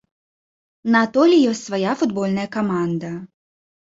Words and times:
На 0.95 0.99
атоле 1.07 1.37
ёсць 1.51 1.61
свая 1.67 1.93
футбольная 1.99 2.47
каманда. 2.57 3.11